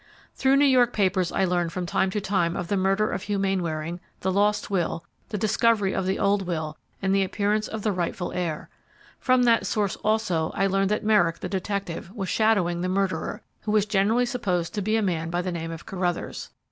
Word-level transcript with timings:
"Through 0.33 0.55
New 0.55 0.65
York 0.65 0.93
papers 0.93 1.31
I 1.31 1.45
learned 1.45 1.71
from 1.71 1.85
time 1.85 2.09
to 2.09 2.19
time 2.19 2.55
of 2.55 2.69
the 2.69 2.75
murder 2.75 3.11
of 3.11 3.21
Hugh 3.21 3.37
Mainwaring, 3.37 3.99
the 4.21 4.31
lost 4.31 4.71
will, 4.71 5.05
the 5.29 5.37
discovery 5.37 5.93
of 5.93 6.07
the 6.07 6.17
old 6.17 6.47
will, 6.47 6.75
and 7.03 7.13
the 7.13 7.21
appearance 7.23 7.67
of 7.67 7.83
the 7.83 7.91
rightful 7.91 8.33
heir. 8.33 8.67
From 9.19 9.43
that 9.43 9.67
source, 9.67 9.97
also, 9.97 10.49
I 10.55 10.65
learned 10.65 10.89
that 10.89 11.05
Merrick, 11.05 11.37
the 11.41 11.49
detective, 11.49 12.09
was 12.15 12.29
shadowing 12.29 12.81
the 12.81 12.89
murderer, 12.89 13.43
who 13.61 13.71
was 13.71 13.85
generally 13.85 14.25
supposed 14.25 14.73
to 14.73 14.81
be 14.81 14.97
a 14.97 15.03
man 15.03 15.29
by 15.29 15.43
the 15.43 15.51
name 15.51 15.69
of 15.69 15.85
Carruthers. 15.85 16.49